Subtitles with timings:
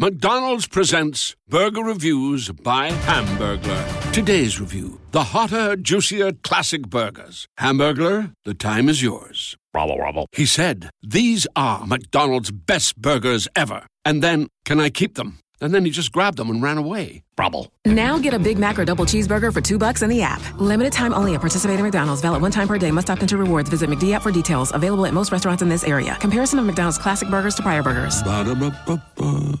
[0.00, 4.12] McDonald's presents Burger Reviews by Hamburglar.
[4.14, 7.46] Today's review the hotter, juicier classic burgers.
[7.58, 9.58] Hamburglar, the time is yours.
[9.74, 10.24] Bravo, bravo.
[10.32, 13.86] He said, These are McDonald's best burgers ever.
[14.06, 15.38] And then, can I keep them?
[15.60, 17.22] And then he just grabbed them and ran away.
[17.36, 17.66] Bravo.
[17.84, 20.40] Now get a Big Mac or double cheeseburger for two bucks in the app.
[20.58, 22.22] Limited time only at participating McDonald's.
[22.22, 22.90] Valid one time per day.
[22.90, 23.68] Must opt into rewards.
[23.68, 24.72] Visit McD app for details.
[24.74, 26.16] Available at most restaurants in this area.
[26.20, 28.22] Comparison of McDonald's classic burgers to prior burgers.
[28.22, 29.60] Ba-da-ba-ba-ba.